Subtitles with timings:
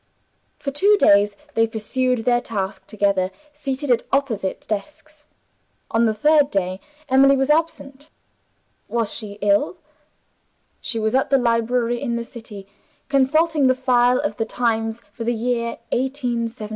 [0.57, 5.27] For two days they pursued their task together, seated at opposite desks.
[5.91, 8.09] On the third day Emily was absent.
[8.87, 9.77] Was she ill?
[10.81, 12.65] She was at the library in the City,
[13.09, 16.49] consulting the file of The Times for the year 1877.
[16.57, 16.69] CHAPTER XXIV.